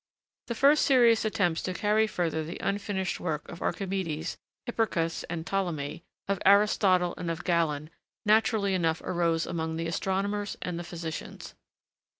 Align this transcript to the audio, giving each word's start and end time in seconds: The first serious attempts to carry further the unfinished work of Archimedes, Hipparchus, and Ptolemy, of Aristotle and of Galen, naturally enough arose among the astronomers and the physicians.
The 0.47 0.55
first 0.55 0.83
serious 0.83 1.25
attempts 1.25 1.61
to 1.61 1.75
carry 1.75 2.07
further 2.07 2.43
the 2.43 2.57
unfinished 2.59 3.19
work 3.19 3.47
of 3.47 3.61
Archimedes, 3.61 4.35
Hipparchus, 4.65 5.23
and 5.25 5.45
Ptolemy, 5.45 6.01
of 6.27 6.41
Aristotle 6.43 7.13
and 7.19 7.29
of 7.29 7.43
Galen, 7.43 7.91
naturally 8.25 8.73
enough 8.73 9.01
arose 9.01 9.45
among 9.45 9.75
the 9.75 9.85
astronomers 9.85 10.57
and 10.59 10.79
the 10.79 10.83
physicians. 10.83 11.53